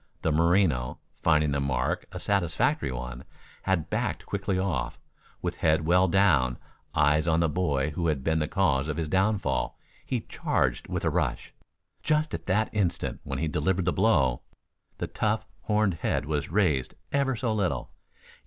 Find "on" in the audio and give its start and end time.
7.27-7.39